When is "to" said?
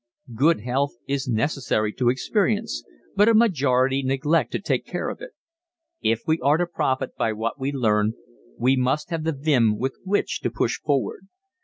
1.93-2.09, 4.53-4.59, 6.57-6.65, 10.41-10.49